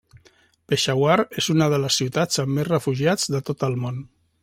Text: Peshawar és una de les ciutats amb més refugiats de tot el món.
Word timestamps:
Peshawar 0.71 1.17
és 1.43 1.51
una 1.55 1.69
de 1.75 1.81
les 1.85 1.99
ciutats 2.01 2.43
amb 2.45 2.57
més 2.61 2.71
refugiats 2.73 3.31
de 3.37 3.47
tot 3.53 3.71
el 3.71 3.83
món. 3.87 4.05